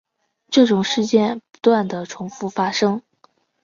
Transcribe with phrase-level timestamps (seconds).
[0.49, 3.03] 这种事件不断地重覆发生。